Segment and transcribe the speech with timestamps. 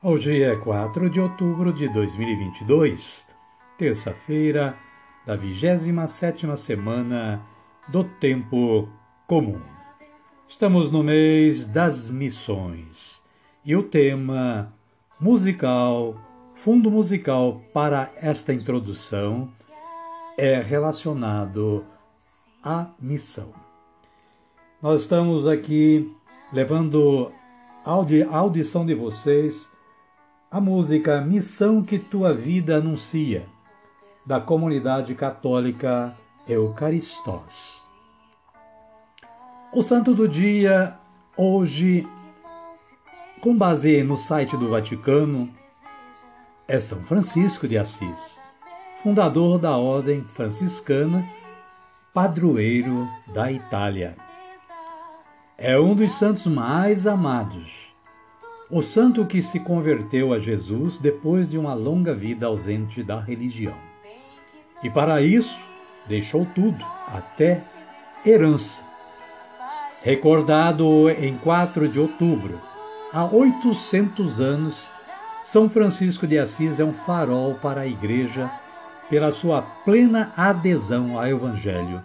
[0.00, 3.26] Hoje é 4 de outubro de 2022,
[3.76, 4.78] terça-feira
[5.26, 7.44] da 27ª semana
[7.88, 8.88] do Tempo
[9.26, 9.60] Comum.
[10.46, 13.24] Estamos no mês das missões
[13.64, 14.72] e o tema
[15.18, 16.14] musical,
[16.54, 19.52] fundo musical para esta introdução
[20.36, 21.84] é relacionado
[22.62, 23.52] à missão.
[24.80, 26.08] Nós estamos aqui
[26.52, 27.32] levando
[27.84, 27.90] a
[28.36, 29.68] audição de vocês
[30.50, 33.46] a música Missão que Tua Vida Anuncia,
[34.26, 36.16] da comunidade católica
[36.48, 37.82] Eucaristós.
[39.74, 40.98] O santo do dia,
[41.36, 42.08] hoje,
[43.42, 45.50] com base no site do Vaticano,
[46.66, 48.40] é São Francisco de Assis,
[49.02, 51.28] fundador da Ordem Franciscana,
[52.14, 54.16] padroeiro da Itália.
[55.58, 57.87] É um dos santos mais amados
[58.70, 63.74] o santo que se converteu a Jesus depois de uma longa vida ausente da religião.
[64.82, 65.60] E para isso,
[66.06, 67.64] deixou tudo, até
[68.24, 68.84] herança.
[70.04, 72.60] Recordado em 4 de outubro,
[73.12, 74.86] há 800 anos,
[75.42, 78.50] São Francisco de Assis é um farol para a Igreja
[79.08, 82.02] pela sua plena adesão ao Evangelho,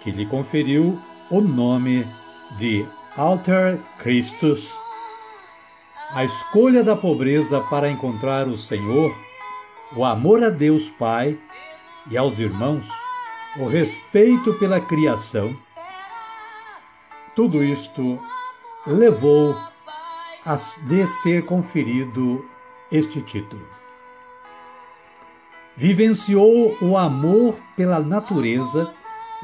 [0.00, 2.04] que lhe conferiu o nome
[2.58, 2.84] de
[3.16, 4.85] Alter Christus
[6.10, 9.14] a escolha da pobreza para encontrar o Senhor,
[9.94, 11.38] o amor a Deus Pai
[12.10, 12.86] e aos irmãos,
[13.58, 15.54] o respeito pela criação,
[17.34, 18.18] tudo isto
[18.86, 19.54] levou
[20.44, 20.56] a
[20.86, 22.44] de ser conferido
[22.90, 23.66] este título.
[25.76, 28.94] Vivenciou o amor pela natureza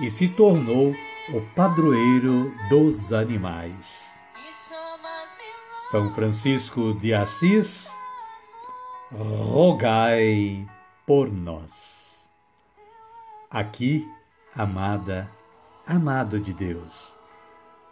[0.00, 0.94] e se tornou
[1.34, 4.11] o padroeiro dos animais.
[5.92, 7.94] São Francisco de Assis,
[9.10, 10.66] rogai
[11.06, 12.30] por nós.
[13.50, 14.08] Aqui,
[14.56, 15.28] amada,
[15.86, 17.14] amado de Deus,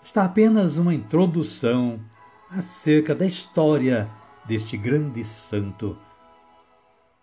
[0.03, 2.01] está apenas uma introdução
[2.51, 4.09] acerca da história
[4.47, 5.95] deste grande santo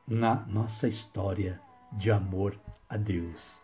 [0.07, 1.59] na nossa história
[1.91, 2.55] de amor
[2.87, 3.59] a Deus.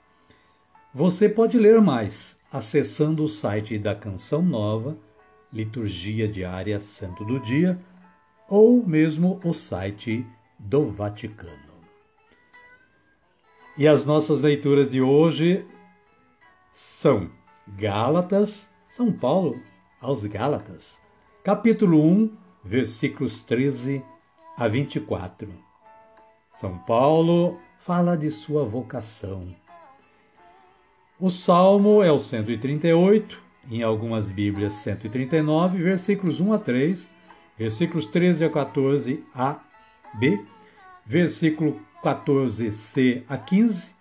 [0.91, 4.97] Você pode ler mais acessando o site da Canção Nova
[5.53, 7.79] Liturgia Diária Santo do Dia
[8.49, 10.25] ou mesmo o site
[10.57, 11.73] do Vaticano.
[13.77, 15.65] E as nossas leituras de hoje
[16.73, 17.29] são
[17.67, 19.55] Gálatas, São Paulo
[20.01, 20.99] aos Gálatas,
[21.43, 24.03] capítulo 1, versículos 13
[24.57, 25.53] a 24.
[26.51, 29.55] São Paulo fala de sua vocação.
[31.19, 37.11] O salmo é o 138, em algumas Bíblias 139, versículos 1 a 3,
[37.57, 39.59] versículos 13 a 14 a
[40.15, 40.43] B,
[41.05, 43.95] versículo 14c a 15,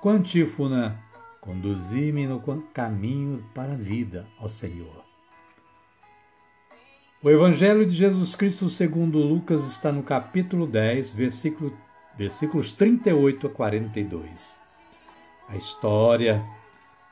[0.00, 1.04] com antífona
[1.44, 2.40] Conduzi-me no
[2.72, 5.04] caminho para a vida, ó Senhor.
[7.22, 11.76] O Evangelho de Jesus Cristo segundo Lucas está no capítulo 10, versículo,
[12.16, 14.62] versículos 38 a 42.
[15.46, 16.42] A história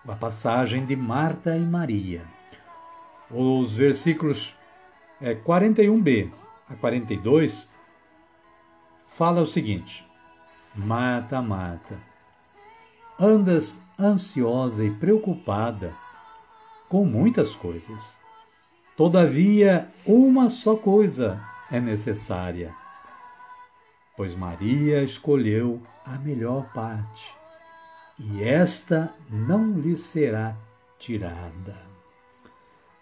[0.06, 2.22] a passagem de Marta e Maria.
[3.30, 4.56] Os versículos
[5.20, 6.30] é, 41b
[6.68, 7.70] a 42
[9.06, 10.06] fala o seguinte:
[10.74, 11.98] Marta, Marta,
[13.18, 15.94] andas ansiosa e preocupada
[16.88, 18.20] com muitas coisas.
[18.96, 21.40] Todavia, uma só coisa
[21.70, 22.74] é necessária.
[24.16, 27.34] pois Maria escolheu a melhor parte,
[28.30, 30.56] e esta não lhe será
[30.98, 31.76] tirada.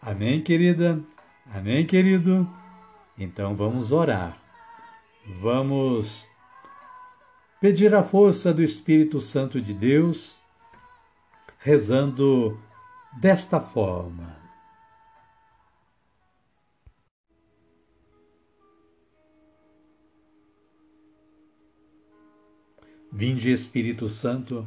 [0.01, 0.99] Amém, querida?
[1.53, 2.49] Amém, querido?
[3.19, 4.41] Então vamos orar.
[5.41, 6.27] Vamos
[7.61, 10.41] pedir a força do Espírito Santo de Deus,
[11.59, 12.59] rezando
[13.21, 14.41] desta forma.
[23.13, 24.67] Vinde, Espírito Santo,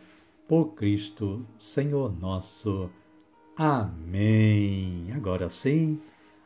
[0.51, 2.89] Por Cristo, Senhor nosso.
[3.55, 5.07] Amém.
[5.15, 5.97] Agora sim,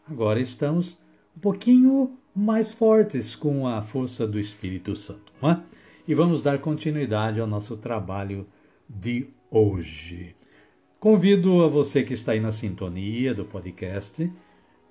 [0.08, 0.96] agora estamos
[1.36, 5.34] um pouquinho mais fortes com a força do Espírito Santo.
[5.42, 5.64] Não é?
[6.08, 8.46] E vamos dar continuidade ao nosso trabalho
[8.88, 10.36] de hoje.
[11.00, 14.32] Convido a você que está aí na sintonia do podcast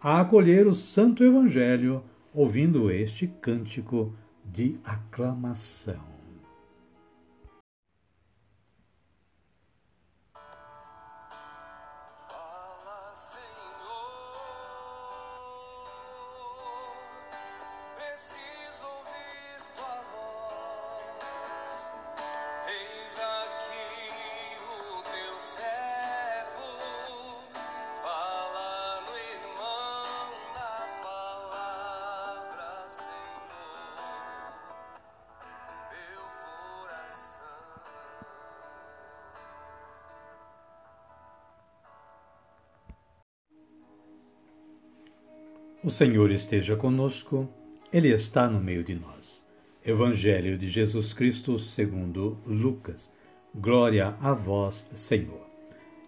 [0.00, 2.02] a acolher o Santo Evangelho
[2.34, 4.12] ouvindo este cântico
[4.44, 6.13] de aclamação.
[45.84, 47.46] O Senhor esteja conosco,
[47.92, 49.44] Ele está no meio de nós.
[49.84, 53.12] Evangelho de Jesus Cristo segundo Lucas.
[53.54, 55.46] Glória a vós, Senhor.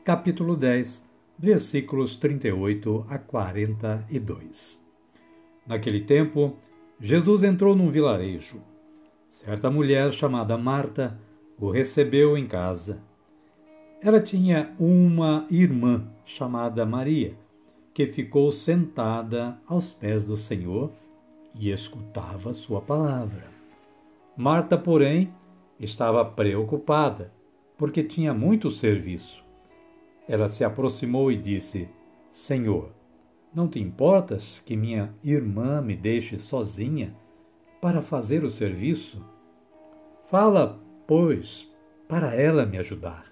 [0.03, 1.05] Capítulo 10,
[1.39, 4.81] versículos 38 a 42.
[5.67, 6.57] Naquele tempo,
[6.99, 8.63] Jesus entrou num vilarejo.
[9.29, 11.21] Certa mulher chamada Marta
[11.59, 13.03] o recebeu em casa.
[14.01, 17.37] Ela tinha uma irmã chamada Maria
[17.97, 20.93] que ficou sentada aos pés do Senhor
[21.55, 23.49] e escutava sua palavra.
[24.37, 25.33] Marta, porém,
[25.81, 27.33] estava preocupada,
[27.75, 29.43] porque tinha muito serviço.
[30.29, 31.89] Ela se aproximou e disse:
[32.31, 32.91] Senhor,
[33.55, 37.17] não te importas que minha irmã me deixe sozinha
[37.81, 39.25] para fazer o serviço?
[40.27, 41.67] Fala, pois,
[42.07, 43.25] para ela me ajudar.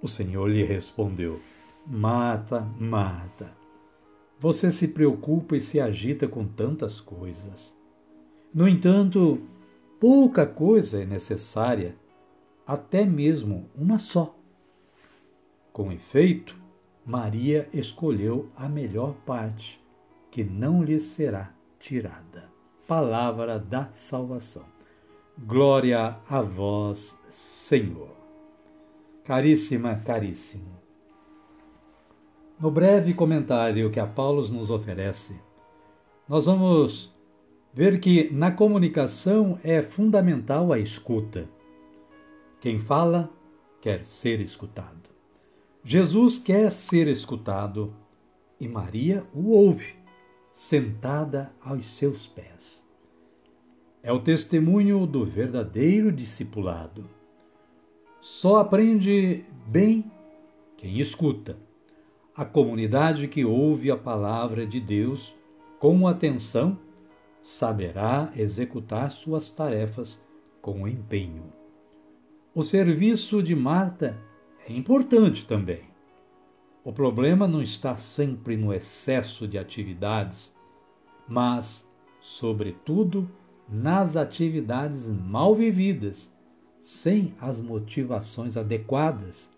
[0.00, 1.40] O Senhor lhe respondeu:
[1.86, 3.52] Mata, mata.
[4.40, 7.76] Você se preocupa e se agita com tantas coisas.
[8.54, 9.40] No entanto,
[10.00, 11.94] pouca coisa é necessária,
[12.66, 14.34] até mesmo uma só.
[15.72, 16.56] Com efeito,
[17.04, 19.78] Maria escolheu a melhor parte,
[20.30, 22.48] que não lhe será tirada.
[22.86, 24.64] Palavra da salvação.
[25.38, 28.14] Glória a vós, Senhor.
[29.24, 30.83] Caríssima, caríssimo.
[32.64, 35.38] No breve comentário que a Paulo nos oferece,
[36.26, 37.14] nós vamos
[37.74, 41.46] ver que na comunicação é fundamental a escuta.
[42.62, 43.28] Quem fala
[43.82, 45.10] quer ser escutado.
[45.84, 47.94] Jesus quer ser escutado
[48.58, 49.94] e Maria o ouve,
[50.50, 52.82] sentada aos seus pés.
[54.02, 57.04] É o testemunho do verdadeiro discipulado.
[58.22, 60.10] Só aprende bem
[60.78, 61.58] quem escuta
[62.36, 65.36] a comunidade que ouve a palavra de Deus
[65.78, 66.76] com atenção
[67.42, 70.20] saberá executar suas tarefas
[70.60, 71.52] com empenho.
[72.52, 74.18] O serviço de Marta
[74.68, 75.82] é importante também.
[76.82, 80.52] O problema não está sempre no excesso de atividades,
[81.28, 81.88] mas,
[82.20, 83.30] sobretudo,
[83.68, 86.32] nas atividades mal vividas,
[86.80, 89.53] sem as motivações adequadas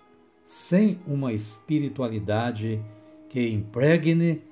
[0.46, 2.82] sem uma espiritualidade
[3.28, 4.42] que impregne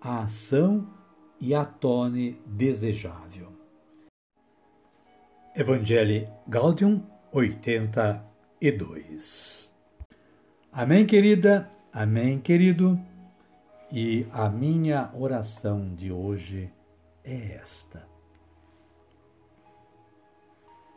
[0.00, 0.84] a ação
[1.40, 3.54] e a torne desejável.
[5.54, 7.00] Evangelho Gaudium
[7.32, 9.72] 82
[10.72, 12.98] Amém, querida, amém, querido,
[13.92, 16.68] e a minha oração de hoje
[17.22, 18.12] é esta.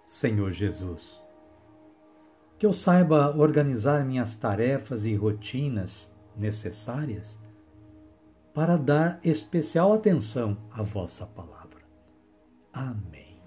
[0.08, 1.27] Senhor Jesus.
[2.58, 7.40] Que eu saiba organizar minhas tarefas e rotinas necessárias
[8.54, 11.84] para dar especial atenção à vossa palavra.
[12.74, 13.40] Amém.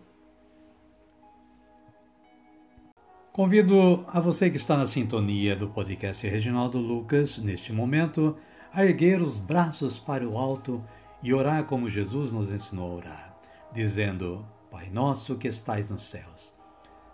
[3.33, 8.37] Convido a você que está na sintonia do podcast Reginaldo Lucas, neste momento,
[8.73, 10.85] a erguer os braços para o alto
[11.23, 13.41] e orar como Jesus nos ensinou a orar,
[13.73, 16.55] dizendo: Pai nosso que estais nos céus,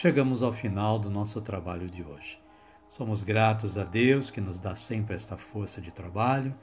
[0.00, 2.40] chegamos ao final do nosso trabalho de hoje.
[2.88, 6.54] Somos gratos a Deus que nos dá sempre esta força de trabalho.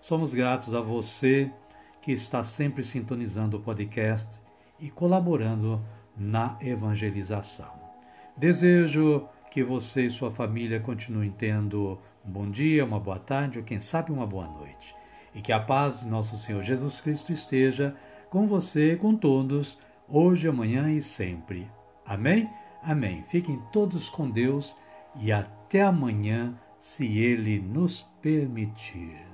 [0.00, 1.52] Somos gratos a você
[2.00, 4.40] que está sempre sintonizando o podcast
[4.80, 5.78] e colaborando
[6.16, 7.70] na evangelização.
[8.34, 13.64] Desejo que você e sua família continuem tendo um bom dia, uma boa tarde ou
[13.64, 14.96] quem sabe uma boa noite.
[15.34, 17.94] E que a paz de nosso Senhor Jesus Cristo esteja
[18.30, 21.70] com você com todos, hoje, amanhã e sempre.
[22.06, 22.48] Amém?
[22.82, 23.22] Amém.
[23.24, 24.76] Fiquem todos com Deus
[25.20, 29.25] e até amanhã, se Ele nos permitir.